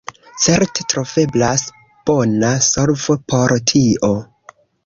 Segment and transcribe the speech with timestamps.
[0.45, 1.67] Certe troveblas
[2.11, 4.15] bona solvo por tio.